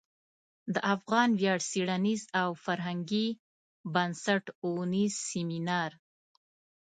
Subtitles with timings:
[0.73, 3.27] د افغان ویاړ څیړنیز او فرهنګي
[3.93, 5.91] بنسټ او نیز سمینار